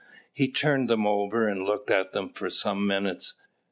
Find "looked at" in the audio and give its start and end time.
1.63-2.11